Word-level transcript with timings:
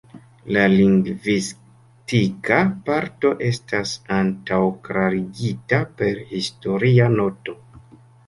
La 0.55 0.61
lingvistika 0.69 2.55
parto 2.87 3.31
estas 3.49 3.93
antaŭklarigita 4.17 5.83
per 6.01 6.25
historia 6.35 7.11
noto. 7.21 7.55